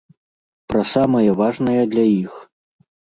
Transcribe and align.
Пра 0.71 0.79
самае 0.93 1.29
важнае 1.41 1.83
для 1.91 2.05
іх. 2.23 2.33